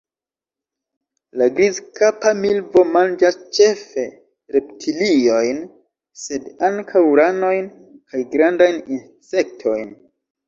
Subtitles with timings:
[1.39, 4.05] La Grizkapa milvo manĝas ĉefe
[4.55, 5.59] reptiliojn,
[6.21, 7.69] sed ankaŭ ranojn
[8.15, 9.93] kaj grandajn insektojn.